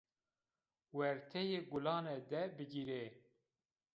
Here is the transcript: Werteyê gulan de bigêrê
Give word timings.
Werteyê 0.97 1.59
gulan 1.71 2.05
de 2.31 2.41
bigêrê 2.55 3.03